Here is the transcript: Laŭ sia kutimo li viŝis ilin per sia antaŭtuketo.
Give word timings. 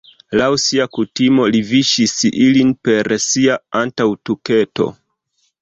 Laŭ 0.39 0.45
sia 0.61 0.87
kutimo 0.97 1.45
li 1.57 1.61
viŝis 1.71 2.15
ilin 2.47 2.73
per 2.89 3.13
sia 3.27 3.59
antaŭtuketo. 3.85 4.93